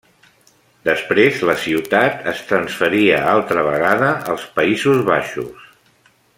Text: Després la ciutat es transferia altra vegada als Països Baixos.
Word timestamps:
Després 0.87 1.41
la 1.49 1.55
ciutat 1.65 2.25
es 2.33 2.41
transferia 2.53 3.21
altra 3.35 3.67
vegada 3.69 4.11
als 4.35 4.49
Països 4.59 5.07
Baixos. 5.15 5.73